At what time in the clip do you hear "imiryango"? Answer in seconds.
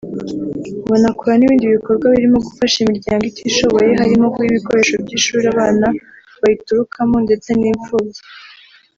2.79-3.23